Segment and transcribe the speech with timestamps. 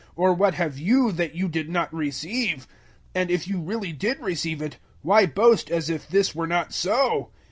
[0.15, 2.67] Or what have you that you did not receive?
[3.13, 7.29] And if you really did receive it, why boast as if this were not so?